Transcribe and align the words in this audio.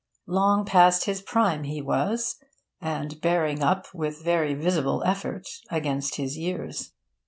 Long 0.25 0.65
past 0.65 1.05
his 1.05 1.21
prime 1.21 1.61
he 1.63 1.79
was, 1.79 2.37
and 2.81 3.21
bearing 3.21 3.61
up 3.61 3.85
with 3.93 4.23
very 4.25 4.55
visible 4.55 5.03
effort 5.05 5.45
against 5.69 6.15
his 6.15 6.39
years. 6.39 6.93